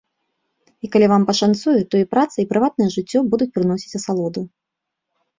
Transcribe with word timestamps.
І 0.85 0.87
калі 0.93 1.07
вам 1.09 1.25
пашанцуе, 1.29 1.75
то 1.91 1.95
і 2.03 2.07
праца, 2.13 2.35
і 2.43 2.45
прыватнае 2.53 2.87
жыццё 2.95 3.19
будуць 3.33 3.49
прыносіць 3.57 3.97
асалоду. 4.01 4.41